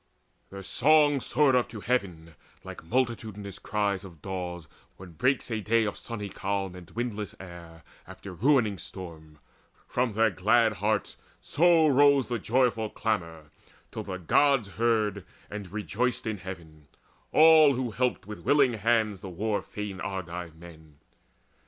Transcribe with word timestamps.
Their 0.49 0.63
song 0.63 1.19
soared 1.19 1.53
up 1.55 1.69
to 1.69 1.79
heaven, 1.79 2.33
Like 2.63 2.83
multitudinous 2.83 3.59
cries 3.59 4.03
of 4.03 4.19
daws, 4.19 4.67
when 4.97 5.11
breaks 5.11 5.51
A 5.51 5.61
day 5.61 5.83
of 5.85 5.95
sunny 5.95 6.27
calm 6.27 6.73
and 6.73 6.89
windless 6.89 7.35
air 7.39 7.83
After 8.07 8.31
a 8.31 8.33
ruining 8.33 8.79
storm: 8.79 9.37
from 9.87 10.13
their 10.13 10.31
glad 10.31 10.73
hearts 10.73 11.17
So 11.39 11.87
rose 11.87 12.29
the 12.29 12.39
joyful 12.39 12.89
clamour, 12.89 13.51
till 13.91 14.01
the 14.01 14.17
Gods 14.17 14.69
Heard 14.69 15.23
and 15.51 15.71
rejoiced 15.71 16.25
in 16.25 16.39
heaven, 16.39 16.87
all 17.31 17.75
who 17.75 17.91
had 17.91 17.97
helped 17.99 18.25
With 18.25 18.39
willing 18.39 18.73
hands 18.73 19.21
the 19.21 19.29
war 19.29 19.61
fain 19.61 19.99
Argive 20.01 20.55
men. 20.55 20.97